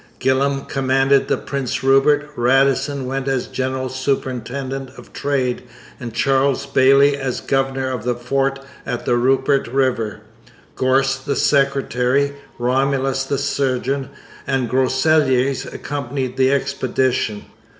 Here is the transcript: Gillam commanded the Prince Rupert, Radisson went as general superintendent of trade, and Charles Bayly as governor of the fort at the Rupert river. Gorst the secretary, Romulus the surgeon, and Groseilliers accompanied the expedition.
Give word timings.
Gillam 0.19 0.67
commanded 0.67 1.27
the 1.27 1.37
Prince 1.37 1.83
Rupert, 1.83 2.27
Radisson 2.35 3.05
went 3.05 3.27
as 3.27 3.45
general 3.45 3.87
superintendent 3.87 4.89
of 4.97 5.13
trade, 5.13 5.61
and 5.99 6.11
Charles 6.11 6.65
Bayly 6.65 7.15
as 7.15 7.39
governor 7.39 7.91
of 7.91 8.03
the 8.03 8.15
fort 8.15 8.57
at 8.83 9.05
the 9.05 9.15
Rupert 9.15 9.67
river. 9.67 10.21
Gorst 10.75 11.27
the 11.27 11.35
secretary, 11.35 12.33
Romulus 12.57 13.25
the 13.25 13.37
surgeon, 13.37 14.09
and 14.47 14.67
Groseilliers 14.71 15.71
accompanied 15.71 16.35
the 16.35 16.51
expedition. 16.51 17.45